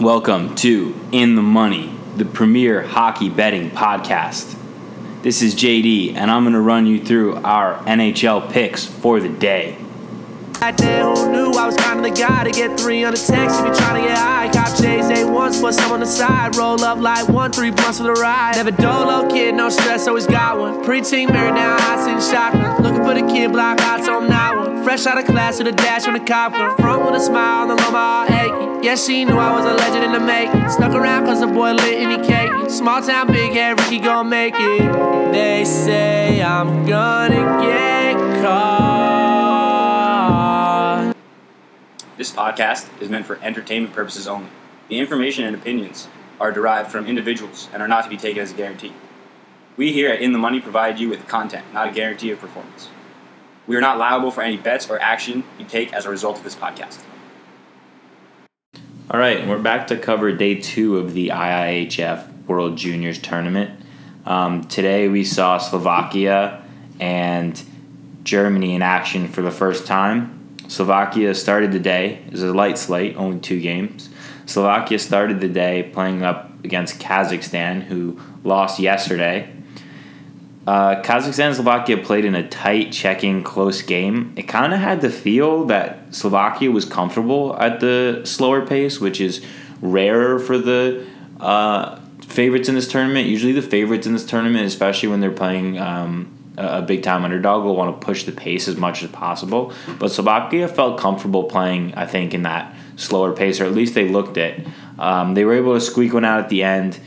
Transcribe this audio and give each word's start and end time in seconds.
Welcome 0.00 0.54
to 0.54 0.98
In 1.12 1.34
the 1.34 1.42
Money, 1.42 1.94
the 2.16 2.24
premier 2.24 2.80
hockey 2.80 3.28
betting 3.28 3.68
podcast. 3.68 4.56
This 5.20 5.42
is 5.42 5.54
JD, 5.54 6.14
and 6.14 6.30
I'm 6.30 6.44
going 6.44 6.54
to 6.54 6.60
run 6.60 6.86
you 6.86 7.04
through 7.04 7.36
our 7.36 7.76
NHL 7.84 8.50
picks 8.50 8.82
for 8.82 9.20
the 9.20 9.28
day. 9.28 9.76
Back 10.60 10.76
then, 10.76 11.16
who 11.16 11.32
knew 11.32 11.52
I 11.52 11.64
was 11.64 11.74
kind 11.76 11.98
of 11.98 12.04
the 12.04 12.10
guy 12.10 12.44
to 12.44 12.50
get 12.50 12.78
three 12.78 13.02
on 13.02 13.12
the 13.12 13.18
text 13.18 13.58
if 13.58 13.64
you're 13.64 13.74
trying 13.74 14.02
to 14.02 14.06
get 14.06 14.18
high. 14.18 14.50
Cop 14.52 14.68
chase 14.76 15.06
eight 15.06 15.24
once, 15.24 15.58
put 15.58 15.72
some 15.72 15.90
on 15.90 16.00
the 16.00 16.06
side. 16.06 16.54
Roll 16.54 16.84
up 16.84 16.98
like 16.98 17.26
one, 17.28 17.50
three 17.50 17.70
blunts 17.70 17.96
for 17.96 18.04
the 18.04 18.12
ride. 18.12 18.56
Never 18.56 18.70
dolo 18.70 19.26
kid, 19.30 19.54
no 19.54 19.70
stress, 19.70 20.06
always 20.06 20.26
got 20.26 20.58
one. 20.58 20.84
Preteen, 20.84 21.32
married 21.32 21.54
now, 21.54 21.76
I 21.80 22.04
seen 22.04 22.20
shotgun. 22.30 22.82
Looking 22.82 23.02
for 23.02 23.14
the 23.14 23.26
kid, 23.32 23.52
block 23.52 23.80
out, 23.80 24.04
so 24.04 24.20
I'm 24.20 24.28
not 24.28 24.56
one. 24.58 24.84
Fresh 24.84 25.06
out 25.06 25.16
of 25.16 25.24
class 25.24 25.56
with 25.56 25.68
a 25.68 25.72
dash 25.72 26.06
on 26.06 26.12
the 26.12 26.20
cop 26.20 26.52
gun. 26.52 26.76
Front 26.76 27.06
with 27.06 27.14
a 27.14 27.24
smile, 27.24 27.66
the 27.66 27.76
lumber 27.76 27.96
all 27.96 28.26
achy. 28.26 28.86
Yeah, 28.86 28.96
she 28.96 29.24
knew 29.24 29.38
I 29.38 29.52
was 29.56 29.64
a 29.64 29.72
legend 29.72 30.04
in 30.04 30.12
the 30.12 30.20
making. 30.20 30.68
Stuck 30.68 30.92
around 30.92 31.24
cause 31.24 31.40
the 31.40 31.46
boy 31.46 31.72
lit 31.72 32.02
and 32.02 32.22
he 32.22 32.28
cakey. 32.28 32.70
Small 32.70 33.00
town, 33.00 33.28
big 33.28 33.52
head, 33.52 33.80
Ricky 33.80 33.98
gon' 33.98 34.28
make 34.28 34.54
it. 34.56 35.32
They 35.32 35.64
say 35.64 36.42
I'm 36.42 36.84
gonna 36.84 37.62
get 37.62 38.42
caught. 38.42 38.79
This 42.20 42.30
podcast 42.30 42.86
is 43.00 43.08
meant 43.08 43.24
for 43.24 43.38
entertainment 43.40 43.94
purposes 43.94 44.28
only. 44.28 44.50
The 44.88 44.98
information 44.98 45.46
and 45.46 45.56
opinions 45.56 46.06
are 46.38 46.52
derived 46.52 46.92
from 46.92 47.06
individuals 47.06 47.70
and 47.72 47.82
are 47.82 47.88
not 47.88 48.04
to 48.04 48.10
be 48.10 48.18
taken 48.18 48.42
as 48.42 48.52
a 48.52 48.54
guarantee. 48.54 48.92
We 49.78 49.92
here 49.92 50.10
at 50.10 50.20
In 50.20 50.32
the 50.34 50.38
Money 50.38 50.60
provide 50.60 51.00
you 51.00 51.08
with 51.08 51.26
content, 51.26 51.64
not 51.72 51.88
a 51.88 51.92
guarantee 51.92 52.30
of 52.30 52.38
performance. 52.38 52.90
We 53.66 53.74
are 53.74 53.80
not 53.80 53.96
liable 53.96 54.30
for 54.30 54.42
any 54.42 54.58
bets 54.58 54.90
or 54.90 55.00
action 55.00 55.44
you 55.58 55.64
take 55.64 55.94
as 55.94 56.04
a 56.04 56.10
result 56.10 56.36
of 56.36 56.44
this 56.44 56.54
podcast. 56.54 56.98
All 59.10 59.18
right, 59.18 59.48
we're 59.48 59.58
back 59.58 59.86
to 59.86 59.96
cover 59.96 60.30
day 60.30 60.56
two 60.56 60.98
of 60.98 61.14
the 61.14 61.28
IIHF 61.28 62.44
World 62.46 62.76
Juniors 62.76 63.18
Tournament. 63.18 63.80
Um, 64.26 64.64
today 64.64 65.08
we 65.08 65.24
saw 65.24 65.56
Slovakia 65.56 66.62
and 67.00 67.64
Germany 68.24 68.74
in 68.74 68.82
action 68.82 69.26
for 69.26 69.40
the 69.40 69.50
first 69.50 69.86
time. 69.86 70.36
Slovakia 70.70 71.34
started 71.34 71.72
the 71.72 71.80
day 71.80 72.22
as 72.30 72.44
a 72.44 72.54
light 72.54 72.78
slate, 72.78 73.16
only 73.16 73.40
two 73.40 73.60
games. 73.60 74.08
Slovakia 74.46 75.00
started 75.00 75.40
the 75.40 75.48
day 75.48 75.90
playing 75.92 76.22
up 76.22 76.64
against 76.64 77.00
Kazakhstan, 77.00 77.82
who 77.82 78.20
lost 78.44 78.78
yesterday. 78.78 79.50
Uh, 80.68 81.02
Kazakhstan 81.02 81.46
and 81.46 81.56
Slovakia 81.56 81.96
played 81.98 82.24
in 82.24 82.36
a 82.36 82.48
tight, 82.48 82.92
checking, 82.92 83.42
close 83.42 83.82
game. 83.82 84.32
It 84.36 84.44
kind 84.44 84.72
of 84.72 84.78
had 84.78 85.00
the 85.00 85.10
feel 85.10 85.64
that 85.64 86.14
Slovakia 86.14 86.70
was 86.70 86.84
comfortable 86.84 87.56
at 87.58 87.80
the 87.80 88.22
slower 88.24 88.64
pace, 88.64 89.00
which 89.00 89.20
is 89.20 89.44
rarer 89.82 90.38
for 90.38 90.56
the 90.56 91.04
uh, 91.40 91.98
favorites 92.22 92.68
in 92.68 92.76
this 92.76 92.86
tournament. 92.86 93.26
Usually, 93.26 93.52
the 93.52 93.60
favorites 93.60 94.06
in 94.06 94.12
this 94.12 94.24
tournament, 94.24 94.66
especially 94.66 95.08
when 95.08 95.18
they're 95.18 95.32
playing 95.32 95.80
um, 95.80 96.39
a 96.56 96.82
big 96.82 97.02
time 97.02 97.24
underdog, 97.24 97.64
will 97.64 97.76
want 97.76 98.00
to 98.00 98.04
push 98.04 98.24
the 98.24 98.32
pace 98.32 98.68
as 98.68 98.76
much 98.76 99.02
as 99.02 99.10
possible. 99.10 99.72
But 99.98 100.10
Slovakia 100.10 100.68
felt 100.68 100.98
comfortable 100.98 101.44
playing, 101.44 101.94
I 101.94 102.06
think, 102.06 102.34
in 102.34 102.42
that 102.42 102.74
slower 102.96 103.32
pace, 103.32 103.60
or 103.60 103.64
at 103.64 103.72
least 103.72 103.94
they 103.94 104.08
looked 104.08 104.36
it. 104.36 104.66
Um, 104.98 105.34
they 105.34 105.44
were 105.44 105.54
able 105.54 105.74
to 105.74 105.80
squeak 105.80 106.12
one 106.12 106.24
out 106.24 106.40
at 106.40 106.48
the 106.48 106.62
end. 106.62 107.00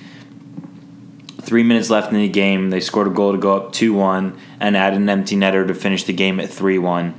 Three 1.42 1.64
minutes 1.64 1.90
left 1.90 2.12
in 2.12 2.18
the 2.18 2.30
game. 2.30 2.70
They 2.70 2.80
scored 2.80 3.08
a 3.08 3.12
goal 3.12 3.34
to 3.34 3.38
go 3.38 3.56
up 3.56 3.74
2 3.74 3.94
1 3.94 4.40
and 4.60 4.78
added 4.78 5.00
an 5.00 5.10
empty 5.10 5.36
netter 5.36 5.68
to 5.68 5.74
finish 5.74 6.06
the 6.06 6.14
game 6.14 6.40
at 6.40 6.50
3 6.50 6.80
1. 6.80 7.14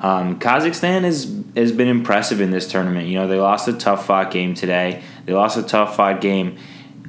Um, 0.00 0.38
Kazakhstan 0.38 1.02
has, 1.02 1.42
has 1.54 1.72
been 1.72 1.88
impressive 1.88 2.40
in 2.40 2.50
this 2.50 2.70
tournament. 2.70 3.08
You 3.08 3.14
know, 3.14 3.28
they 3.28 3.38
lost 3.38 3.68
a 3.68 3.72
tough 3.72 4.06
fought 4.06 4.30
game 4.30 4.54
today. 4.54 5.02
They 5.24 5.32
lost 5.32 5.56
a 5.56 5.62
tough 5.62 5.96
fought 5.96 6.20
game 6.20 6.58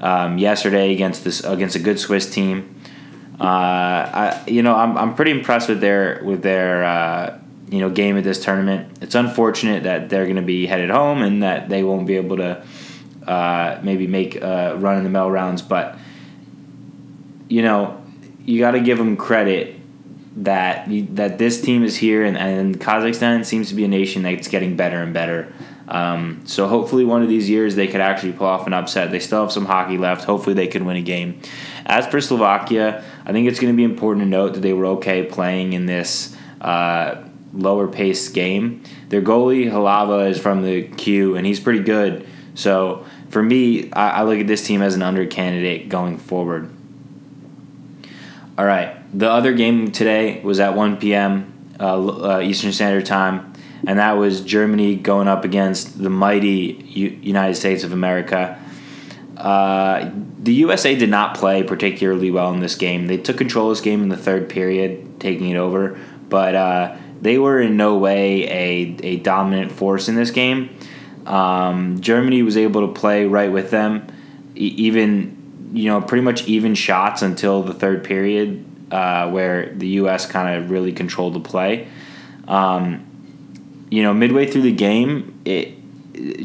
um, 0.02 0.38
yesterday 0.38 0.94
against 0.94 1.24
this 1.24 1.44
against 1.44 1.76
a 1.76 1.80
good 1.80 2.00
Swiss 2.00 2.30
team. 2.30 2.77
Uh, 3.40 3.44
I, 3.44 4.44
you 4.48 4.64
know, 4.64 4.76
I'm, 4.76 4.98
I'm 4.98 5.16
pretty 5.16 5.32
impressed 5.32 5.70
with 5.70 5.80
their 5.80 6.22
with 6.24 6.42
their 6.42 6.84
uh, 6.84 7.40
you 7.70 7.80
know 7.80 7.90
game 7.90 8.18
at 8.18 8.24
this 8.24 8.44
tournament. 8.44 8.98
It's 9.02 9.16
unfortunate 9.16 9.84
that 9.84 10.09
they're 10.09 10.25
going 10.25 10.38
to 10.38 10.42
be 10.42 10.66
headed 10.66 10.90
home 10.90 11.22
and 11.22 11.44
that 11.44 11.70
they 11.70 11.84
won't 11.84 12.08
be 12.08 12.16
able 12.16 12.38
to 12.38 12.66
uh, 13.28 13.80
maybe 13.84 14.08
make 14.08 14.36
a 14.38 14.76
run 14.78 14.97
in 14.97 15.03
the 15.03 15.09
mail 15.09 15.30
rounds, 15.30 15.62
but 15.62 15.97
you 17.50 17.62
know, 17.62 18.03
you 18.46 18.59
got 18.59 18.72
to 18.72 18.80
give 18.80 18.97
them 18.97 19.18
credit 19.18 19.76
that 20.38 20.88
that 21.16 21.38
this 21.38 21.62
team 21.62 21.84
is 21.84 21.97
here, 21.97 22.24
and, 22.24 22.38
and 22.38 22.80
Kazakhstan 22.80 23.46
seems 23.46 23.70
to 23.70 23.76
be 23.76 23.84
a 23.84 23.88
nation 23.88 24.24
that's 24.24 24.47
getting 24.47 24.76
better 24.76 25.02
and 25.02 25.14
better. 25.14 25.53
Um, 25.88 26.42
so 26.46 26.68
hopefully, 26.68 27.06
one 27.06 27.24
of 27.24 27.30
these 27.30 27.50
years 27.50 27.75
they 27.75 27.88
could 27.88 28.02
actually 28.02 28.34
pull 28.34 28.48
off 28.48 28.68
an 28.68 28.74
upset. 28.74 29.12
They 29.12 29.20
still 29.20 29.42
have 29.42 29.52
some 29.52 29.66
hockey 29.66 29.98
left. 29.98 30.25
Hopefully, 30.25 30.53
they 30.53 30.68
could 30.68 30.84
win 30.84 30.98
a 30.98 31.02
game. 31.02 31.40
As 31.86 32.06
for 32.08 32.20
Slovakia, 32.20 33.03
I 33.25 33.31
think 33.31 33.48
it's 33.48 33.59
going 33.59 33.74
to 33.74 33.78
be 33.78 33.84
important 33.84 34.26
to 34.26 34.30
note 34.30 34.53
that 34.56 34.62
they 34.62 34.74
were 34.74 34.86
okay 34.97 35.24
playing 35.24 35.74
in 35.74 35.86
this 35.86 36.36
uh, 36.59 37.24
lower 37.53 37.88
pace 37.88 38.30
game. 38.30 38.84
Their 39.09 39.22
goalie 39.22 39.72
Halava 39.72 40.30
is 40.30 40.40
from 40.40 40.64
the 40.64 40.84
Q, 40.84 41.36
and 41.36 41.46
he's 41.46 41.59
pretty 41.59 41.84
good. 41.84 42.28
So 42.56 43.06
for 43.30 43.42
me, 43.44 43.92
I, 43.92 44.09
I 44.09 44.24
look 44.24 44.40
at 44.40 44.47
this 44.47 44.66
team 44.66 44.81
as 44.81 44.96
an 44.96 45.02
under 45.02 45.26
candidate 45.26 45.90
going 45.90 46.18
forward. 46.18 46.70
All 48.58 48.66
right. 48.66 48.96
The 49.18 49.30
other 49.30 49.53
game 49.53 49.92
today 49.92 50.42
was 50.42 50.59
at 50.59 50.76
1 50.76 50.97
p.m. 50.97 51.53
Uh, 51.80 52.08
uh, 52.08 52.42
Eastern 52.42 52.74
Standard 52.74 53.06
Time, 53.06 53.53
and 53.86 54.00
that 54.00 54.14
was 54.14 54.42
Germany 54.42 54.96
going 54.96 55.28
up 55.28 55.46
against 55.46 56.02
the 56.02 56.10
mighty 56.10 56.84
U- 56.90 57.20
United 57.22 57.56
States 57.56 57.84
of 57.84 57.92
America. 57.94 58.60
Uh, 59.38 60.12
the 60.42 60.54
USA 60.54 60.96
did 60.96 61.10
not 61.10 61.38
play 61.38 61.62
particularly 61.64 62.32
well 62.32 62.52
in 62.54 62.60
this 62.60 62.76
game. 62.76 63.08
They 63.08 63.18
took 63.18 63.38
control 63.38 63.70
of 63.70 63.78
this 63.78 63.84
game 63.84 64.02
in 64.02 64.10
the 64.10 64.18
third 64.18 64.50
period, 64.50 65.20
taking 65.20 65.50
it 65.50 65.58
over, 65.58 66.00
but 66.28 66.56
uh, 66.56 66.98
they 67.22 67.38
were 67.38 67.62
in 67.62 67.78
no 67.78 67.98
way 67.98 68.46
a, 68.46 68.98
a 69.04 69.16
dominant 69.18 69.72
force 69.72 70.08
in 70.08 70.16
this 70.16 70.32
game. 70.32 70.76
Um, 71.26 72.00
Germany 72.00 72.42
was 72.42 72.58
able 72.58 72.88
to 72.88 73.00
play 73.00 73.26
right 73.26 73.52
with 73.52 73.70
them, 73.70 74.08
e- 74.56 74.74
even 74.78 75.38
you 75.74 75.90
know, 75.90 76.02
pretty 76.02 76.24
much 76.24 76.48
even 76.48 76.76
shots 76.76 77.22
until 77.22 77.62
the 77.62 77.74
third 77.74 78.04
period, 78.04 78.66
uh, 78.92 79.30
where 79.30 79.74
the 79.74 79.88
U.S. 79.88 80.26
kind 80.26 80.58
of 80.58 80.70
really 80.72 80.94
controlled 80.94 81.34
the 81.34 81.40
play. 81.42 81.88
Um, 82.48 83.06
you 83.90 84.03
know, 84.03 84.14
midway 84.14 84.50
through 84.50 84.64
the 84.64 84.72
game, 84.72 85.40
it, 85.46 85.75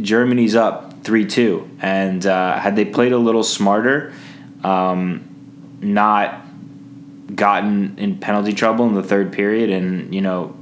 Germany's 0.02 0.54
up 0.54 1.02
three 1.02 1.26
two, 1.26 1.68
and 1.80 2.24
uh, 2.26 2.58
had 2.58 2.76
they 2.76 2.84
played 2.84 3.12
a 3.12 3.18
little 3.18 3.42
smarter, 3.42 4.12
um, 4.62 5.78
not 5.80 6.46
gotten 7.34 7.98
in 7.98 8.18
penalty 8.18 8.52
trouble 8.52 8.86
in 8.86 8.94
the 8.94 9.02
third 9.02 9.32
period, 9.32 9.70
and 9.70 10.14
you 10.14 10.20
know, 10.20 10.56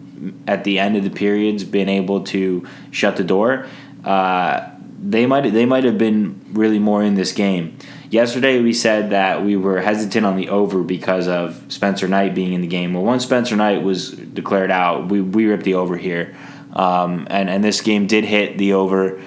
at 0.46 0.64
the 0.64 0.78
end 0.78 0.96
of 0.96 1.04
the 1.04 1.10
periods, 1.10 1.64
been 1.64 1.88
able 1.88 2.24
to 2.24 2.66
shut 2.90 3.16
the 3.16 3.24
door. 3.24 3.66
Uh, 4.04 4.70
they 5.02 5.26
might 5.26 5.48
they 5.50 5.66
might 5.66 5.84
have 5.84 5.98
been 5.98 6.40
really 6.52 6.78
more 6.78 7.02
in 7.02 7.14
this 7.14 7.32
game. 7.32 7.76
Yesterday 8.10 8.60
we 8.60 8.72
said 8.72 9.10
that 9.10 9.44
we 9.44 9.56
were 9.56 9.80
hesitant 9.80 10.26
on 10.26 10.36
the 10.36 10.48
over 10.48 10.82
because 10.82 11.28
of 11.28 11.64
Spencer 11.68 12.08
Knight 12.08 12.34
being 12.34 12.52
in 12.52 12.60
the 12.60 12.66
game. 12.66 12.92
Well, 12.92 13.04
once 13.04 13.22
Spencer 13.22 13.54
Knight 13.54 13.82
was 13.82 14.10
declared 14.10 14.72
out, 14.72 15.08
we, 15.08 15.20
we 15.20 15.46
ripped 15.46 15.62
the 15.62 15.74
over 15.74 15.96
here, 15.96 16.36
um, 16.72 17.26
and 17.30 17.50
and 17.50 17.64
this 17.64 17.80
game 17.80 18.06
did 18.06 18.24
hit 18.24 18.58
the 18.58 18.74
over. 18.74 19.22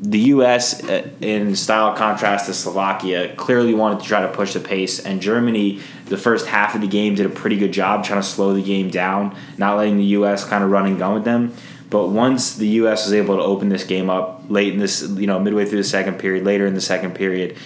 The 0.00 0.18
U.S. 0.18 0.82
uh, 0.82 1.08
in 1.20 1.54
style 1.54 1.94
contrast 1.94 2.46
to 2.46 2.54
Slovakia 2.54 3.36
clearly 3.36 3.72
wanted 3.72 4.00
to 4.00 4.06
try 4.06 4.22
to 4.22 4.28
push 4.28 4.52
the 4.52 4.60
pace, 4.60 4.98
and 4.98 5.22
Germany 5.22 5.80
the 6.06 6.16
first 6.16 6.46
half 6.46 6.74
of 6.74 6.80
the 6.80 6.88
game 6.88 7.14
did 7.14 7.24
a 7.24 7.30
pretty 7.30 7.56
good 7.56 7.72
job 7.72 8.04
trying 8.04 8.20
to 8.20 8.26
slow 8.26 8.52
the 8.52 8.62
game 8.62 8.90
down, 8.90 9.36
not 9.56 9.76
letting 9.76 9.96
the 9.96 10.04
U.S. 10.04 10.44
kind 10.44 10.64
of 10.64 10.70
run 10.70 10.86
and 10.86 10.98
gun 10.98 11.14
with 11.14 11.24
them. 11.24 11.54
But 11.88 12.08
once 12.08 12.54
the 12.54 12.68
U.S. 12.68 13.04
was 13.04 13.12
able 13.12 13.36
to 13.36 13.42
open 13.42 13.68
this 13.68 13.84
game 13.84 14.08
up 14.08 14.44
late 14.48 14.72
in 14.72 14.78
this, 14.78 15.02
you 15.02 15.26
know, 15.26 15.38
midway 15.38 15.66
through 15.66 15.78
the 15.78 15.84
second 15.84 16.18
period, 16.18 16.44
later 16.44 16.66
in 16.66 16.74
the 16.74 16.80
second 16.80 17.14
period, 17.14 17.56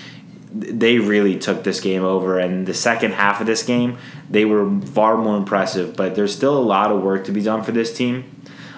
they 0.53 0.99
really 0.99 1.39
took 1.39 1.65
this 1.65 1.81
game 1.81 2.03
over. 2.03 2.39
And 2.39 2.67
the 2.67 2.75
second 2.75 3.12
half 3.12 3.41
of 3.41 3.47
this 3.47 3.62
game, 3.62 3.99
they 4.29 4.44
were 4.44 4.81
far 4.81 5.17
more 5.17 5.37
impressive. 5.37 5.97
But 5.97 6.17
there's 6.17 6.35
still 6.35 6.59
a 6.59 6.61
lot 6.61 6.91
of 6.91 7.03
work 7.03 7.25
to 7.27 7.32
be 7.32 7.41
done 7.41 7.62
for 7.62 7.73
this 7.73 7.97
team. 7.97 8.25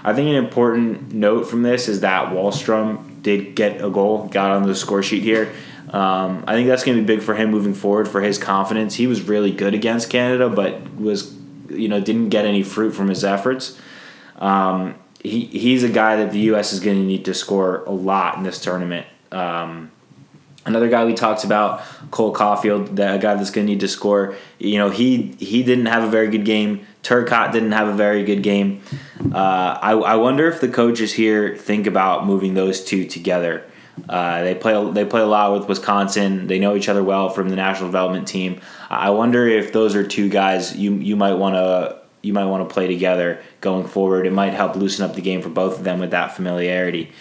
I 0.04 0.14
think 0.14 0.28
an 0.28 0.36
important 0.36 1.12
note 1.12 1.44
from 1.44 1.62
this 1.62 1.88
is 1.88 2.00
that 2.00 2.32
Wahlstrom 2.32 3.22
did 3.22 3.54
get 3.54 3.84
a 3.84 3.90
goal, 3.90 4.28
got 4.28 4.50
on 4.52 4.62
the 4.62 4.74
score 4.74 5.02
sheet 5.02 5.22
here. 5.22 5.52
Um, 5.90 6.44
I 6.46 6.54
think 6.54 6.68
that's 6.68 6.84
going 6.84 6.98
to 6.98 7.02
be 7.02 7.06
big 7.06 7.24
for 7.24 7.34
him 7.34 7.50
moving 7.50 7.74
forward 7.74 8.08
for 8.08 8.20
his 8.20 8.38
confidence. 8.38 8.94
He 8.94 9.06
was 9.06 9.22
really 9.22 9.52
good 9.52 9.74
against 9.74 10.10
Canada, 10.10 10.48
but 10.48 10.94
was 10.96 11.34
you 11.70 11.88
know 11.88 12.00
didn't 12.00 12.28
get 12.28 12.44
any 12.44 12.62
fruit 12.62 12.92
from 12.92 13.08
his 13.08 13.24
efforts. 13.24 13.78
Um, 14.36 14.96
he 15.22 15.46
he's 15.46 15.82
a 15.84 15.88
guy 15.88 16.16
that 16.16 16.32
the 16.32 16.40
U.S. 16.40 16.72
is 16.72 16.80
going 16.80 16.96
to 16.96 17.04
need 17.04 17.24
to 17.24 17.34
score 17.34 17.84
a 17.84 17.90
lot 17.90 18.36
in 18.36 18.42
this 18.42 18.60
tournament. 18.60 19.06
Um, 19.32 19.90
another 20.66 20.88
guy 20.88 21.04
we 21.04 21.14
talked 21.14 21.44
about, 21.44 21.82
Cole 22.10 22.34
Caufield, 22.34 22.96
that 22.96 23.16
a 23.16 23.18
guy 23.18 23.34
that's 23.34 23.50
going 23.50 23.66
to 23.66 23.72
need 23.72 23.80
to 23.80 23.88
score. 23.88 24.36
You 24.58 24.78
know, 24.78 24.90
he 24.90 25.34
he 25.38 25.62
didn't 25.62 25.86
have 25.86 26.04
a 26.04 26.08
very 26.08 26.28
good 26.28 26.44
game. 26.44 26.86
Turcotte 27.02 27.52
didn't 27.52 27.72
have 27.72 27.88
a 27.88 27.94
very 27.94 28.24
good 28.24 28.42
game. 28.42 28.82
Uh, 29.32 29.78
I, 29.80 29.92
I 29.92 30.14
wonder 30.16 30.48
if 30.48 30.60
the 30.60 30.68
coaches 30.68 31.12
here 31.12 31.56
think 31.56 31.86
about 31.86 32.26
moving 32.26 32.54
those 32.54 32.84
two 32.84 33.06
together. 33.06 33.64
Uh, 34.08 34.42
they 34.42 34.54
play 34.54 34.92
they 34.92 35.04
play 35.04 35.20
a 35.20 35.26
lot 35.26 35.58
with 35.58 35.68
Wisconsin. 35.68 36.46
They 36.46 36.58
know 36.58 36.76
each 36.76 36.88
other 36.88 37.02
well 37.02 37.30
from 37.30 37.48
the 37.48 37.56
national 37.56 37.88
development 37.88 38.28
team. 38.28 38.60
I 38.88 39.10
wonder 39.10 39.46
if 39.46 39.72
those 39.72 39.96
are 39.96 40.06
two 40.06 40.28
guys 40.28 40.76
you 40.76 40.94
you 40.94 41.16
might 41.16 41.34
want 41.34 41.54
to 41.56 41.98
you 42.22 42.32
might 42.32 42.46
want 42.46 42.68
to 42.68 42.72
play 42.72 42.86
together 42.86 43.40
going 43.60 43.86
forward. 43.86 44.26
It 44.26 44.32
might 44.32 44.54
help 44.54 44.76
loosen 44.76 45.04
up 45.04 45.14
the 45.14 45.22
game 45.22 45.42
for 45.42 45.48
both 45.48 45.78
of 45.78 45.84
them 45.84 45.98
with 45.98 46.10
that 46.10 46.34
familiarity. 46.34 47.12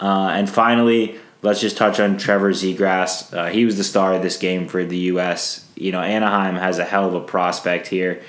Uh, 0.00 0.30
and 0.32 0.48
finally, 0.48 1.18
let's 1.42 1.60
just 1.60 1.76
touch 1.76 2.00
on 2.00 2.18
Trevor 2.18 2.52
Zegras. 2.52 3.32
Uh, 3.32 3.46
he 3.46 3.64
was 3.64 3.76
the 3.76 3.84
star 3.84 4.14
of 4.14 4.22
this 4.22 4.36
game 4.36 4.68
for 4.68 4.84
the 4.84 4.98
U.S. 4.98 5.66
You 5.74 5.92
know, 5.92 6.00
Anaheim 6.00 6.56
has 6.56 6.78
a 6.78 6.84
hell 6.84 7.06
of 7.06 7.14
a 7.14 7.20
prospect 7.20 7.86
here. 7.86 8.22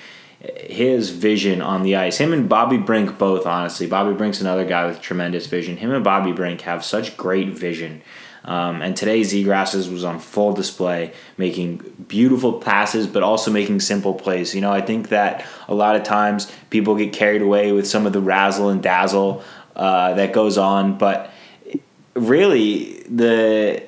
His 0.55 1.09
vision 1.09 1.61
on 1.61 1.83
the 1.83 1.95
ice, 1.95 2.17
him 2.17 2.33
and 2.33 2.47
Bobby 2.47 2.77
Brink 2.77 3.17
both, 3.17 3.45
honestly. 3.45 3.87
Bobby 3.87 4.13
Brink's 4.13 4.41
another 4.41 4.65
guy 4.65 4.85
with 4.85 5.01
tremendous 5.01 5.47
vision. 5.47 5.77
Him 5.77 5.91
and 5.91 6.03
Bobby 6.03 6.31
Brink 6.31 6.61
have 6.61 6.85
such 6.85 7.17
great 7.17 7.49
vision. 7.49 8.01
Um, 8.45 8.81
and 8.81 8.95
today, 8.95 9.21
Zegras's 9.21 9.89
was 9.89 10.05
on 10.05 10.19
full 10.19 10.53
display, 10.53 11.11
making 11.37 12.05
beautiful 12.07 12.53
passes, 12.59 13.05
but 13.05 13.21
also 13.21 13.51
making 13.51 13.81
simple 13.81 14.13
plays. 14.13 14.55
You 14.55 14.61
know, 14.61 14.71
I 14.71 14.79
think 14.81 15.09
that 15.09 15.45
a 15.67 15.75
lot 15.75 15.97
of 15.97 16.03
times 16.03 16.49
people 16.69 16.95
get 16.95 17.11
carried 17.11 17.41
away 17.41 17.73
with 17.73 17.85
some 17.85 18.05
of 18.05 18.13
the 18.13 18.21
razzle 18.21 18.69
and 18.69 18.81
dazzle 18.81 19.43
uh, 19.75 20.13
that 20.13 20.31
goes 20.31 20.57
on, 20.57 20.97
but 20.97 21.31
really 22.15 23.03
the 23.03 23.83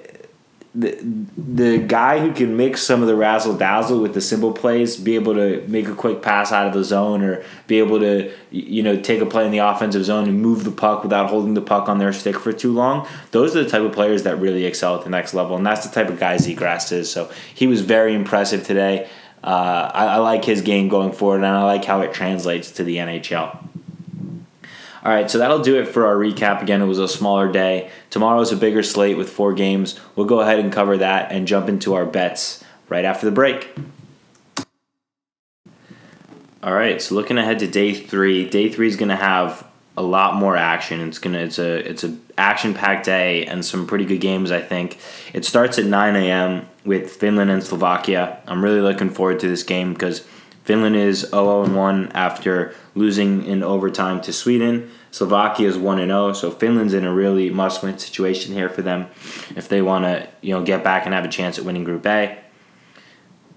the 0.75 0.99
the 1.35 1.79
guy 1.79 2.19
who 2.19 2.31
can 2.31 2.55
mix 2.55 2.83
some 2.83 3.01
of 3.01 3.07
the 3.07 3.15
razzle 3.15 3.57
dazzle 3.57 3.99
with 3.99 4.13
the 4.13 4.21
simple 4.21 4.51
plays, 4.51 4.97
be 4.97 5.15
able 5.15 5.33
to 5.33 5.65
make 5.67 5.87
a 5.87 5.95
quick 5.95 6.21
pass 6.21 6.51
out 6.51 6.67
of 6.67 6.73
the 6.73 6.83
zone, 6.83 7.23
or 7.23 7.43
be 7.65 7.79
able 7.79 7.99
to 7.99 8.31
you 8.51 8.83
know 8.83 8.99
take 8.99 9.19
a 9.19 9.25
play 9.25 9.45
in 9.45 9.51
the 9.51 9.57
offensive 9.57 10.05
zone 10.05 10.29
and 10.29 10.39
move 10.39 10.63
the 10.63 10.71
puck 10.71 11.01
without 11.01 11.29
holding 11.29 11.55
the 11.55 11.61
puck 11.61 11.89
on 11.89 11.97
their 11.97 12.13
stick 12.13 12.37
for 12.37 12.53
too 12.53 12.71
long. 12.71 13.07
Those 13.31 13.55
are 13.55 13.63
the 13.63 13.69
type 13.69 13.81
of 13.81 13.93
players 13.93 14.23
that 14.23 14.39
really 14.39 14.65
excel 14.65 14.95
at 14.95 15.03
the 15.03 15.09
next 15.09 15.33
level, 15.33 15.55
and 15.55 15.65
that's 15.65 15.87
the 15.87 15.93
type 15.93 16.11
of 16.11 16.19
guy 16.19 16.35
Zegras 16.35 16.91
is. 16.91 17.11
So 17.11 17.31
he 17.55 17.65
was 17.65 17.81
very 17.81 18.13
impressive 18.13 18.65
today. 18.65 19.09
Uh, 19.43 19.89
I, 19.93 20.05
I 20.05 20.17
like 20.17 20.45
his 20.45 20.61
game 20.61 20.87
going 20.87 21.13
forward, 21.13 21.37
and 21.37 21.45
I 21.45 21.63
like 21.63 21.85
how 21.85 22.01
it 22.01 22.13
translates 22.13 22.71
to 22.73 22.83
the 22.83 22.97
NHL. 22.97 23.68
All 25.03 25.11
right, 25.11 25.31
so 25.31 25.37
that'll 25.37 25.61
do 25.61 25.79
it 25.79 25.87
for 25.87 26.05
our 26.05 26.15
recap. 26.15 26.61
Again, 26.61 26.81
it 26.81 26.85
was 26.85 26.99
a 26.99 27.07
smaller 27.07 27.51
day. 27.51 27.89
Tomorrow's 28.09 28.51
a 28.51 28.57
bigger 28.57 28.83
slate 28.83 29.17
with 29.17 29.29
four 29.29 29.53
games. 29.53 29.99
We'll 30.15 30.25
go 30.25 30.41
ahead 30.41 30.59
and 30.59 30.73
cover 30.73 30.97
that 30.97 31.31
and 31.31 31.47
jump 31.47 31.69
into 31.69 31.93
our 31.93 32.05
bets 32.05 32.63
right 32.89 33.05
after 33.05 33.25
the 33.25 33.31
break. 33.31 33.69
All 36.61 36.73
right, 36.73 37.01
so 37.01 37.15
looking 37.15 37.37
ahead 37.37 37.59
to 37.59 37.67
day 37.67 37.93
three. 37.93 38.49
Day 38.49 38.69
three 38.69 38.87
is 38.87 38.97
going 38.97 39.09
to 39.09 39.15
have 39.15 39.65
a 39.99 40.01
lot 40.01 40.35
more 40.35 40.55
action. 40.55 41.01
It's 41.01 41.19
gonna 41.19 41.39
it's 41.39 41.59
a 41.59 41.89
it's 41.89 42.05
a 42.05 42.17
action 42.37 42.73
packed 42.73 43.05
day 43.05 43.45
and 43.45 43.65
some 43.65 43.85
pretty 43.85 44.05
good 44.05 44.21
games. 44.21 44.49
I 44.49 44.61
think 44.61 44.97
it 45.33 45.43
starts 45.43 45.77
at 45.77 45.85
9 45.85 46.15
a.m. 46.15 46.69
with 46.85 47.11
Finland 47.11 47.51
and 47.51 47.61
Slovakia. 47.61 48.39
I'm 48.47 48.63
really 48.63 48.79
looking 48.79 49.09
forward 49.09 49.41
to 49.41 49.47
this 49.49 49.61
game 49.61 49.91
because 49.91 50.25
Finland 50.69 50.95
is 50.95 51.21
0 51.21 51.67
1 51.67 52.11
after 52.13 52.75
losing 52.93 53.43
in 53.43 53.63
overtime 53.63 54.21
to 54.21 54.31
Sweden. 54.31 54.87
Slovakia 55.09 55.67
is 55.67 55.79
1 55.79 55.97
0, 55.97 56.33
so 56.33 56.51
Finland's 56.51 56.93
in 56.93 57.05
a 57.05 57.11
really 57.11 57.49
must 57.49 57.81
win 57.81 57.97
situation 57.97 58.53
here 58.53 58.69
for 58.69 58.83
them 58.83 59.07
if 59.55 59.67
they 59.67 59.81
want 59.81 60.05
to 60.05 60.29
you 60.41 60.53
know, 60.53 60.63
get 60.63 60.83
back 60.83 61.07
and 61.07 61.15
have 61.15 61.25
a 61.25 61.27
chance 61.27 61.57
at 61.57 61.65
winning 61.65 61.83
Group 61.83 62.05
A. 62.05 62.37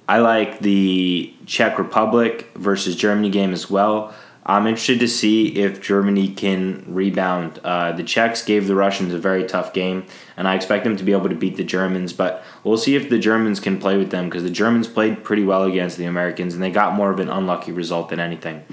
I 0.09 0.21
like 0.21 0.61
the 0.61 1.35
Czech 1.45 1.79
Republic 1.79 2.51
versus 2.55 2.97
Germany 2.97 3.29
game 3.29 3.53
as 3.53 3.69
well. 3.69 4.15
I'm 4.45 4.67
interested 4.67 4.99
to 5.01 5.09
see 5.09 5.57
if 5.59 5.81
Germany 5.81 6.29
can 6.29 6.85
rebound. 6.89 7.61
Uh, 7.63 7.93
the 7.93 8.03
Czechs 8.03 8.45
gave 8.45 8.67
the 8.67 8.75
Russians 8.75 9.15
a 9.15 9.19
very 9.19 9.45
tough 9.45 9.73
game, 9.73 10.05
and 10.37 10.49
I 10.49 10.57
expect 10.57 10.83
them 10.83 10.97
to 10.97 11.05
be 11.05 11.13
able 11.13 11.29
to 11.29 11.35
beat 11.37 11.57
the 11.57 11.65
Germans, 11.65 12.13
but 12.13 12.43
we'll 12.65 12.77
see 12.77 12.97
if 12.97 13.09
the 13.09 13.21
Germans 13.21 13.61
can 13.61 13.79
play 13.79 13.97
with 13.97 14.11
them 14.11 14.25
because 14.25 14.43
the 14.43 14.51
Germans 14.51 14.89
played 14.89 15.23
pretty 15.23 15.45
well 15.45 15.63
against 15.63 15.97
the 15.97 16.07
Americans, 16.07 16.55
and 16.55 16.63
they 16.63 16.71
got 16.71 16.95
more 16.95 17.13
of 17.13 17.21
an 17.21 17.29
unlucky 17.29 17.71
result 17.71 18.09
than 18.09 18.19
anything. 18.19 18.65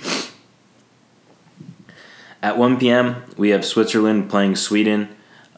At 2.42 2.58
1 2.58 2.80
p.m., 2.80 3.24
we 3.38 3.50
have 3.50 3.64
Switzerland 3.64 4.30
playing 4.30 4.56
Sweden. 4.56 5.10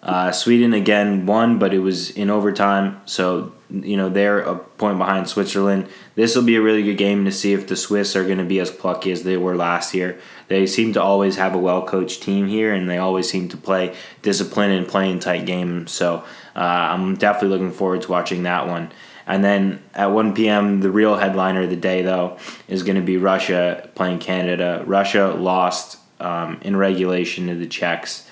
Uh, 0.03 0.31
Sweden 0.31 0.74
again 0.74 1.27
won, 1.27 1.59
but 1.59 1.74
it 1.74 1.80
was 1.80 2.09
in 2.12 2.31
overtime, 2.31 3.00
so 3.06 3.51
you 3.69 3.95
know 3.95 4.09
they're 4.09 4.39
a 4.39 4.56
point 4.57 4.98
behind 4.98 5.27
Switzerland. 5.27 5.88
This 6.15 6.36
will 6.36 6.44
be 6.44 6.56
a 6.56 6.62
really 6.62 6.81
good 6.81 6.98
game 6.98 7.24
to 7.25 7.31
see 7.31 7.53
if 7.53 7.68
the 7.68 7.75
Swiss 7.75 8.15
are 8.15 8.24
going 8.24 8.39
to 8.39 8.44
be 8.44 8.59
as 8.59 8.71
plucky 8.71 9.12
as 9.12 9.21
they 9.24 9.38
were 9.38 9.56
last 9.56 9.94
year. 9.94 10.19
They 10.48 10.65
seem 10.65 10.94
to 10.94 11.01
always 11.01 11.36
have 11.36 11.53
a 11.53 11.59
well 11.59 11.86
coached 11.86 12.24
team 12.24 12.48
here, 12.48 12.74
and 12.74 12.89
they 12.89 12.98
always 12.98 13.30
seem 13.30 13.48
to 13.50 13.57
play 13.57 13.95
disciplined 14.24 14.74
and 14.74 14.88
playing 14.88 15.19
tight 15.19 15.45
games. 15.45 15.92
So 15.92 16.24
uh, 16.56 16.59
I'm 16.59 17.15
definitely 17.15 17.50
looking 17.50 17.71
forward 17.71 18.01
to 18.01 18.12
watching 18.12 18.42
that 18.44 18.68
one. 18.68 18.92
And 19.27 19.44
then 19.44 19.83
at 19.94 20.07
1 20.07 20.33
p.m., 20.33 20.81
the 20.81 20.89
real 20.89 21.15
headliner 21.15 21.62
of 21.62 21.69
the 21.69 21.75
day, 21.75 22.01
though, 22.01 22.38
is 22.68 22.81
going 22.81 22.95
to 22.95 23.03
be 23.03 23.18
Russia 23.18 23.88
playing 23.94 24.18
Canada. 24.18 24.83
Russia 24.88 25.27
lost 25.27 26.00
um, 26.19 26.59
in 26.63 26.75
regulation 26.75 27.48
to 27.48 27.56
the 27.56 27.68
Czechs 27.68 28.27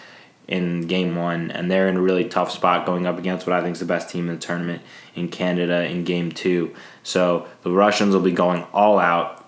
in 0.49 0.81
game 0.87 1.15
one, 1.15 1.51
and 1.51 1.69
they're 1.69 1.87
in 1.87 1.95
a 1.95 2.01
really 2.01 2.25
tough 2.25 2.51
spot 2.51 2.83
going 2.83 3.05
up 3.05 3.19
against 3.19 3.45
what 3.45 3.55
I 3.55 3.61
think 3.61 3.75
is 3.75 3.79
the 3.79 3.85
best 3.85 4.09
team 4.09 4.27
in 4.27 4.35
the 4.35 4.41
tournament 4.41 4.81
in 5.15 5.29
Canada 5.29 5.85
in 5.85 6.03
game 6.03 6.31
two. 6.31 6.75
So 7.03 7.47
the 7.61 7.71
Russians 7.71 8.15
will 8.15 8.23
be 8.23 8.31
going 8.31 8.63
all 8.73 8.97
out. 8.97 9.45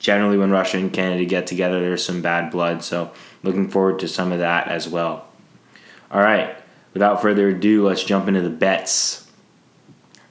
Generally, 0.00 0.38
when 0.38 0.50
Russia 0.50 0.78
and 0.78 0.92
Canada 0.92 1.24
get 1.24 1.46
together, 1.46 1.80
there's 1.80 2.04
some 2.04 2.20
bad 2.20 2.50
blood. 2.50 2.82
So 2.82 3.12
looking 3.44 3.68
forward 3.68 4.00
to 4.00 4.08
some 4.08 4.32
of 4.32 4.40
that 4.40 4.66
as 4.66 4.88
well. 4.88 5.28
All 6.10 6.20
right, 6.20 6.56
without 6.94 7.22
further 7.22 7.50
ado, 7.50 7.86
let's 7.86 8.02
jump 8.02 8.26
into 8.26 8.40
the 8.40 8.50
bets. 8.50 9.30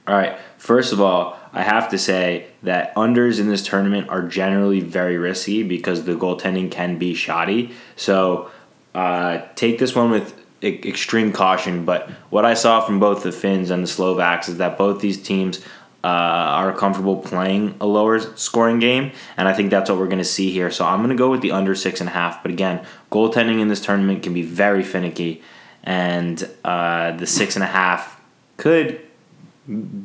All 0.06 0.14
right, 0.14 0.38
first 0.58 0.92
of 0.92 1.00
all, 1.00 1.38
I 1.54 1.62
have 1.62 1.88
to 1.90 1.98
say 1.98 2.48
that 2.62 2.94
unders 2.94 3.40
in 3.40 3.48
this 3.48 3.66
tournament 3.66 4.10
are 4.10 4.22
generally 4.22 4.80
very 4.80 5.16
risky 5.16 5.62
because 5.62 6.04
the 6.04 6.14
goaltending 6.14 6.70
can 6.70 6.98
be 6.98 7.14
shoddy. 7.14 7.72
So 7.96 8.50
uh, 8.94 9.42
take 9.54 9.78
this 9.78 9.94
one 9.94 10.10
with 10.10 10.34
extreme 10.62 11.32
caution. 11.32 11.84
But 11.84 12.08
what 12.30 12.44
I 12.44 12.54
saw 12.54 12.80
from 12.80 13.00
both 13.00 13.22
the 13.22 13.32
Finns 13.32 13.70
and 13.70 13.82
the 13.82 13.88
Slovaks 13.88 14.48
is 14.48 14.58
that 14.58 14.76
both 14.76 15.00
these 15.00 15.22
teams 15.22 15.64
uh, 16.02 16.06
are 16.06 16.72
comfortable 16.72 17.16
playing 17.16 17.76
a 17.80 17.86
lower 17.86 18.20
scoring 18.36 18.78
game, 18.78 19.12
and 19.36 19.48
I 19.48 19.52
think 19.52 19.70
that's 19.70 19.90
what 19.90 19.98
we're 19.98 20.06
going 20.06 20.18
to 20.18 20.24
see 20.24 20.50
here. 20.50 20.70
So 20.70 20.84
I'm 20.84 20.98
going 20.98 21.10
to 21.10 21.16
go 21.16 21.30
with 21.30 21.42
the 21.42 21.52
under 21.52 21.74
six 21.74 22.00
and 22.00 22.08
a 22.08 22.12
half. 22.12 22.42
But 22.42 22.52
again, 22.52 22.84
goaltending 23.10 23.60
in 23.60 23.68
this 23.68 23.80
tournament 23.80 24.22
can 24.22 24.32
be 24.32 24.42
very 24.42 24.82
finicky, 24.82 25.42
and 25.84 26.48
uh, 26.64 27.12
the 27.12 27.26
six 27.26 27.54
and 27.54 27.62
a 27.62 27.68
half 27.68 28.20
could 28.56 29.00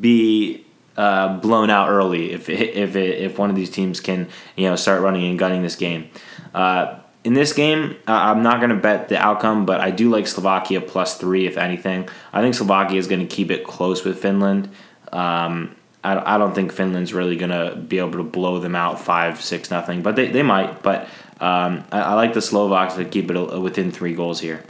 be 0.01 0.65
uh, 0.97 1.37
blown 1.39 1.69
out 1.69 1.89
early 1.89 2.31
if 2.31 2.49
if 2.49 2.95
if 2.95 3.39
one 3.39 3.49
of 3.49 3.55
these 3.55 3.69
teams 3.69 3.99
can 3.99 4.27
you 4.55 4.69
know 4.69 4.75
start 4.75 5.01
running 5.01 5.25
and 5.29 5.39
gunning 5.39 5.63
this 5.63 5.75
game. 5.75 6.09
Uh, 6.53 6.99
in 7.25 7.33
this 7.33 7.53
game, 7.53 7.97
uh, 8.07 8.11
I'm 8.11 8.43
not 8.43 8.59
going 8.59 8.69
to 8.69 8.75
bet 8.75 9.09
the 9.09 9.17
outcome, 9.17 9.65
but 9.65 9.81
I 9.81 9.89
do 9.89 10.11
like 10.11 10.27
Slovakia 10.27 10.79
plus 10.79 11.17
three, 11.17 11.47
if 11.47 11.57
anything. 11.57 12.07
I 12.31 12.39
think 12.41 12.53
Slovakia 12.53 12.99
is 12.99 13.07
going 13.07 13.27
to 13.27 13.35
keep 13.35 13.49
it 13.49 13.63
close 13.63 14.05
with 14.05 14.19
Finland. 14.19 14.69
Um, 15.11 15.75
I, 16.03 16.35
I 16.35 16.37
don't 16.37 16.53
think 16.53 16.71
Finland's 16.71 17.15
really 17.15 17.35
going 17.35 17.49
to 17.49 17.75
be 17.75 17.97
able 17.97 18.11
to 18.11 18.23
blow 18.23 18.59
them 18.59 18.75
out 18.75 18.99
5 18.99 19.41
6 19.41 19.71
nothing, 19.71 20.03
but 20.03 20.15
they, 20.15 20.27
they 20.27 20.43
might. 20.43 20.83
But 20.83 21.09
um, 21.39 21.83
I, 21.91 22.01
I, 22.01 22.13
like 22.13 22.35
the 22.35 22.43
Slovaks 22.43 22.93
to 22.93 23.05
keep 23.05 23.31
it 23.31 23.59
within 23.59 23.91
three 23.91 24.13
goals 24.13 24.39
here. 24.39 24.63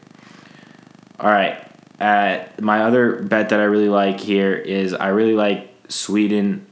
All 1.19 1.29
right. 1.29 1.62
Uh, 2.00 2.45
my 2.62 2.83
other 2.83 3.21
bet 3.21 3.50
that 3.50 3.59
I 3.59 3.63
really 3.65 3.89
like 3.89 4.21
here 4.21 4.55
is 4.55 4.93
I 4.93 5.09
really 5.09 5.33
like 5.33 5.75
Sweden 5.89 6.65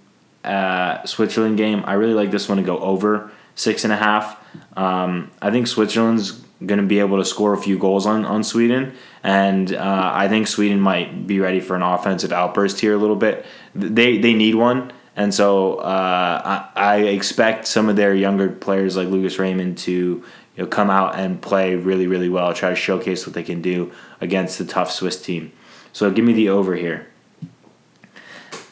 uh, 0.45 1.05
Switzerland 1.05 1.57
game. 1.57 1.83
I 1.85 1.93
really 1.93 2.13
like 2.13 2.31
this 2.31 2.47
one 2.47 2.57
to 2.57 2.63
go 2.63 2.79
over 2.79 3.31
six 3.55 3.83
and 3.83 3.93
a 3.93 3.97
half. 3.97 4.39
Um, 4.77 5.31
I 5.41 5.51
think 5.51 5.67
Switzerland's 5.67 6.31
going 6.65 6.79
to 6.79 6.85
be 6.85 6.99
able 6.99 7.17
to 7.17 7.25
score 7.25 7.53
a 7.53 7.57
few 7.57 7.77
goals 7.77 8.05
on, 8.05 8.25
on 8.25 8.43
Sweden, 8.43 8.93
and 9.23 9.73
uh, 9.73 10.11
I 10.13 10.27
think 10.27 10.47
Sweden 10.47 10.79
might 10.79 11.27
be 11.27 11.39
ready 11.39 11.59
for 11.59 11.75
an 11.75 11.81
offensive 11.81 12.31
outburst 12.31 12.79
here 12.79 12.93
a 12.93 12.97
little 12.97 13.15
bit. 13.15 13.45
They 13.75 14.17
they 14.17 14.33
need 14.33 14.55
one, 14.55 14.93
and 15.15 15.33
so 15.33 15.75
uh, 15.75 16.69
I, 16.75 16.81
I, 16.81 16.95
expect 16.97 17.67
some 17.67 17.89
of 17.89 17.95
their 17.95 18.13
younger 18.13 18.49
players 18.49 18.95
like 18.95 19.07
Lucas 19.07 19.39
Raymond 19.39 19.77
to 19.79 19.91
you 19.91 20.23
know, 20.63 20.67
come 20.67 20.89
out 20.89 21.15
and 21.15 21.41
play 21.41 21.75
really 21.75 22.07
really 22.07 22.29
well, 22.29 22.53
try 22.53 22.69
to 22.69 22.75
showcase 22.75 23.25
what 23.25 23.33
they 23.33 23.43
can 23.43 23.61
do 23.61 23.91
against 24.21 24.57
the 24.57 24.65
tough 24.65 24.91
Swiss 24.91 25.21
team. 25.21 25.51
So 25.91 26.09
give 26.11 26.25
me 26.25 26.33
the 26.33 26.49
over 26.49 26.75
here. 26.75 27.07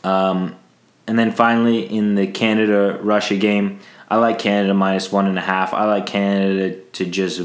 Um, 0.04 0.56
and 1.08 1.20
then 1.20 1.32
finally 1.32 1.82
in 1.82 2.16
the 2.16 2.28
Canada 2.28 3.00
Russia 3.02 3.36
game. 3.36 3.80
I 4.12 4.18
like 4.18 4.40
Canada 4.40 4.74
minus 4.74 5.10
one 5.10 5.26
and 5.26 5.38
a 5.38 5.42
half. 5.42 5.74
I 5.74 5.86
like 5.86 6.06
Canada 6.06 6.76
to 6.92 7.06
just 7.06 7.44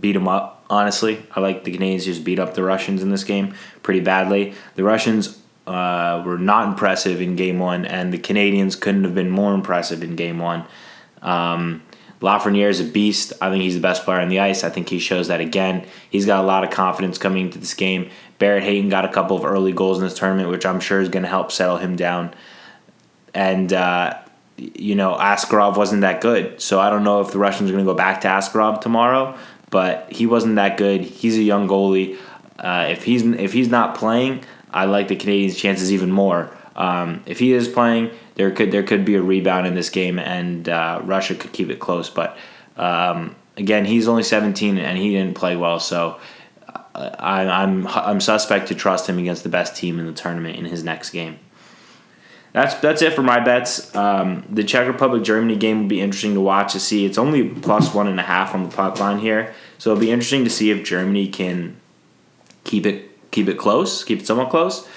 beat 0.00 0.12
them 0.12 0.28
up. 0.28 0.66
Honestly, 0.68 1.24
I 1.34 1.40
like 1.40 1.64
the 1.64 1.72
Canadians 1.72 2.04
just 2.04 2.24
beat 2.24 2.38
up 2.38 2.52
the 2.52 2.62
Russians 2.62 3.02
in 3.02 3.10
this 3.10 3.24
game 3.24 3.54
pretty 3.82 4.00
badly. 4.00 4.52
The 4.74 4.84
Russians 4.84 5.40
uh, 5.66 6.22
were 6.26 6.36
not 6.36 6.68
impressive 6.68 7.22
in 7.22 7.36
game 7.36 7.58
one, 7.58 7.86
and 7.86 8.12
the 8.12 8.18
Canadians 8.18 8.76
couldn't 8.76 9.04
have 9.04 9.14
been 9.14 9.30
more 9.30 9.54
impressive 9.54 10.02
in 10.02 10.14
game 10.14 10.38
one. 10.38 10.66
Um, 11.22 11.82
Lafreniere 12.20 12.68
is 12.68 12.80
a 12.80 12.84
beast. 12.84 13.32
I 13.40 13.48
think 13.48 13.62
he's 13.62 13.74
the 13.74 13.80
best 13.80 14.04
player 14.04 14.20
on 14.20 14.28
the 14.28 14.40
ice. 14.40 14.64
I 14.64 14.68
think 14.68 14.90
he 14.90 14.98
shows 14.98 15.28
that 15.28 15.40
again. 15.40 15.86
He's 16.10 16.26
got 16.26 16.44
a 16.44 16.46
lot 16.46 16.64
of 16.64 16.70
confidence 16.70 17.16
coming 17.16 17.46
into 17.46 17.58
this 17.58 17.72
game. 17.72 18.10
Barrett 18.38 18.62
Hayton 18.62 18.90
got 18.90 19.06
a 19.06 19.08
couple 19.08 19.38
of 19.38 19.44
early 19.46 19.72
goals 19.72 19.96
in 19.96 20.04
this 20.04 20.18
tournament, 20.18 20.50
which 20.50 20.66
I'm 20.66 20.80
sure 20.80 21.00
is 21.00 21.08
going 21.08 21.22
to 21.22 21.30
help 21.30 21.50
settle 21.50 21.78
him 21.78 21.96
down. 21.96 22.34
And 23.32 23.72
uh, 23.72 24.18
you 24.58 24.94
know, 24.94 25.14
Askarov 25.14 25.76
wasn't 25.76 26.02
that 26.02 26.20
good, 26.20 26.60
so 26.60 26.80
I 26.80 26.90
don't 26.90 27.04
know 27.04 27.20
if 27.20 27.30
the 27.30 27.38
Russians 27.38 27.70
are 27.70 27.72
going 27.72 27.84
to 27.84 27.90
go 27.90 27.96
back 27.96 28.20
to 28.22 28.28
Askarov 28.28 28.80
tomorrow. 28.80 29.36
But 29.70 30.10
he 30.10 30.26
wasn't 30.26 30.56
that 30.56 30.78
good. 30.78 31.02
He's 31.02 31.36
a 31.36 31.42
young 31.42 31.68
goalie. 31.68 32.16
Uh, 32.58 32.88
if 32.90 33.04
he's 33.04 33.22
if 33.22 33.52
he's 33.52 33.68
not 33.68 33.94
playing, 33.94 34.44
I 34.70 34.86
like 34.86 35.08
the 35.08 35.16
Canadians' 35.16 35.56
chances 35.56 35.92
even 35.92 36.10
more. 36.10 36.56
Um, 36.74 37.22
if 37.26 37.38
he 37.38 37.52
is 37.52 37.68
playing, 37.68 38.10
there 38.36 38.50
could 38.50 38.72
there 38.72 38.82
could 38.82 39.04
be 39.04 39.16
a 39.16 39.22
rebound 39.22 39.66
in 39.66 39.74
this 39.74 39.90
game, 39.90 40.18
and 40.18 40.68
uh, 40.68 41.00
Russia 41.04 41.34
could 41.34 41.52
keep 41.52 41.70
it 41.70 41.80
close. 41.80 42.08
But 42.08 42.36
um, 42.76 43.36
again, 43.56 43.84
he's 43.84 44.08
only 44.08 44.22
17 44.22 44.78
and 44.78 44.96
he 44.96 45.10
didn't 45.10 45.34
play 45.34 45.56
well, 45.56 45.80
so 45.80 46.18
uh, 46.66 47.10
I, 47.18 47.42
I'm 47.62 47.86
I'm 47.88 48.20
suspect 48.20 48.68
to 48.68 48.74
trust 48.74 49.08
him 49.08 49.18
against 49.18 49.42
the 49.42 49.48
best 49.48 49.76
team 49.76 49.98
in 49.98 50.06
the 50.06 50.12
tournament 50.12 50.56
in 50.56 50.64
his 50.64 50.82
next 50.82 51.10
game. 51.10 51.38
That's 52.52 52.74
that's 52.76 53.02
it 53.02 53.12
for 53.12 53.22
my 53.22 53.40
bets. 53.40 53.94
Um, 53.94 54.44
the 54.50 54.64
Czech 54.64 54.86
Republic 54.86 55.22
Germany 55.22 55.56
game 55.56 55.82
will 55.82 55.88
be 55.88 56.00
interesting 56.00 56.34
to 56.34 56.40
watch 56.40 56.72
to 56.72 56.80
see. 56.80 57.04
It's 57.04 57.18
only 57.18 57.48
plus 57.48 57.94
one 57.94 58.08
and 58.08 58.18
a 58.18 58.22
half 58.22 58.54
on 58.54 58.64
the 58.64 58.74
puck 58.74 58.98
line 58.98 59.18
here, 59.18 59.54
so 59.76 59.90
it'll 59.90 60.00
be 60.00 60.10
interesting 60.10 60.44
to 60.44 60.50
see 60.50 60.70
if 60.70 60.84
Germany 60.84 61.28
can 61.28 61.76
keep 62.64 62.86
it 62.86 63.30
keep 63.30 63.48
it 63.48 63.58
close, 63.58 64.02
keep 64.04 64.20
it 64.20 64.26
somewhat 64.26 64.50
close. 64.50 64.88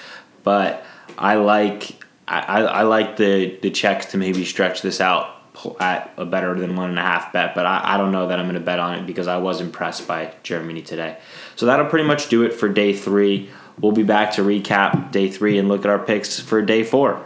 But 0.42 0.84
I 1.18 1.36
like 1.36 2.02
I, 2.26 2.62
I 2.62 2.82
like 2.82 3.16
the 3.16 3.58
the 3.60 3.70
Czechs 3.70 4.06
to 4.06 4.18
maybe 4.18 4.44
stretch 4.44 4.82
this 4.82 5.00
out 5.00 5.36
at 5.78 6.12
a 6.16 6.24
better 6.24 6.58
than 6.58 6.76
one 6.76 6.88
and 6.90 6.98
a 6.98 7.02
half 7.02 7.32
bet, 7.32 7.54
but 7.54 7.66
I, 7.66 7.94
I 7.94 7.96
don't 7.98 8.10
know 8.10 8.28
that 8.28 8.38
I'm 8.38 8.46
going 8.46 8.54
to 8.54 8.60
bet 8.60 8.78
on 8.78 8.98
it 8.98 9.06
because 9.06 9.28
I 9.28 9.36
was 9.36 9.60
impressed 9.60 10.08
by 10.08 10.32
Germany 10.42 10.80
today. 10.80 11.18
So 11.56 11.66
that'll 11.66 11.86
pretty 11.86 12.06
much 12.06 12.28
do 12.28 12.42
it 12.42 12.54
for 12.54 12.68
day 12.68 12.94
three. 12.94 13.50
We'll 13.78 13.92
be 13.92 14.02
back 14.02 14.32
to 14.32 14.42
recap 14.42 15.12
day 15.12 15.28
three 15.28 15.58
and 15.58 15.68
look 15.68 15.84
at 15.84 15.90
our 15.90 15.98
picks 15.98 16.40
for 16.40 16.62
day 16.62 16.84
four. 16.84 17.24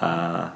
Uh, 0.00 0.50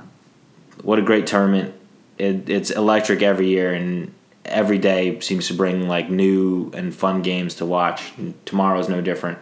what 0.82 0.98
a 0.98 1.02
great 1.02 1.26
tournament! 1.26 1.74
It, 2.18 2.48
it's 2.48 2.70
electric 2.70 3.22
every 3.22 3.48
year, 3.48 3.72
and 3.72 4.12
every 4.44 4.78
day 4.78 5.20
seems 5.20 5.48
to 5.48 5.54
bring 5.54 5.88
like 5.88 6.10
new 6.10 6.70
and 6.74 6.94
fun 6.94 7.22
games 7.22 7.56
to 7.56 7.66
watch. 7.66 8.12
And 8.16 8.34
tomorrow's 8.46 8.88
no 8.88 9.00
different. 9.00 9.38